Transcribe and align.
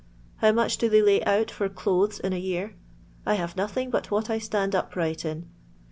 How 0.37 0.51
much 0.51 0.77
do 0.79 0.89
they 0.89 1.03
lay 1.03 1.23
out 1.25 1.51
for 1.51 1.69
dothet 1.69 2.19
in 2.21 2.33
a 2.33 2.39
year 2.39 2.73
]—I 3.27 3.35
have 3.35 3.55
nothing 3.55 3.91
but 3.91 4.09
what 4.09 4.31
I 4.31 4.39
stand 4.39 4.73
upright 4.73 5.25
in. 5.25 5.47